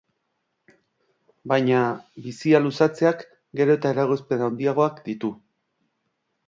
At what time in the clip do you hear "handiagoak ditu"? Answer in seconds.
4.49-5.35